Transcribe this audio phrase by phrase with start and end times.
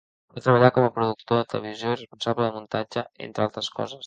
[0.37, 3.99] Va treballar com a productor de televisió i responsable de muntatge, entre altres coses.